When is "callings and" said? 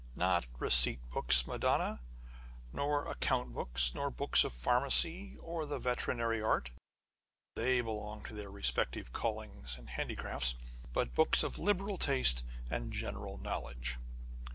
9.13-9.91